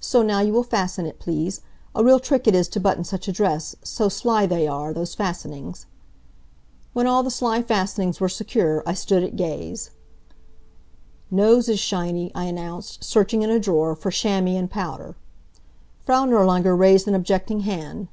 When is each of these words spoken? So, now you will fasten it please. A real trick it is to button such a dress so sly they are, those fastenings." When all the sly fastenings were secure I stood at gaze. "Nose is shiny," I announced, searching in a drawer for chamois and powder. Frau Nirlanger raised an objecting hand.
So, 0.00 0.22
now 0.22 0.40
you 0.40 0.52
will 0.52 0.64
fasten 0.64 1.06
it 1.06 1.20
please. 1.20 1.60
A 1.94 2.02
real 2.02 2.18
trick 2.18 2.48
it 2.48 2.56
is 2.56 2.66
to 2.70 2.80
button 2.80 3.04
such 3.04 3.28
a 3.28 3.32
dress 3.32 3.76
so 3.84 4.08
sly 4.08 4.44
they 4.44 4.66
are, 4.66 4.92
those 4.92 5.14
fastenings." 5.14 5.86
When 6.92 7.06
all 7.06 7.22
the 7.22 7.30
sly 7.30 7.62
fastenings 7.62 8.18
were 8.18 8.28
secure 8.28 8.82
I 8.84 8.94
stood 8.94 9.22
at 9.22 9.36
gaze. 9.36 9.90
"Nose 11.30 11.68
is 11.68 11.78
shiny," 11.78 12.32
I 12.34 12.46
announced, 12.46 13.04
searching 13.04 13.42
in 13.42 13.50
a 13.50 13.60
drawer 13.60 13.94
for 13.94 14.10
chamois 14.10 14.56
and 14.58 14.68
powder. 14.68 15.14
Frau 16.00 16.24
Nirlanger 16.24 16.74
raised 16.76 17.06
an 17.06 17.14
objecting 17.14 17.60
hand. 17.60 18.08